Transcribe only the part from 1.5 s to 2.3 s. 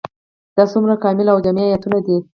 آيتونه دي؟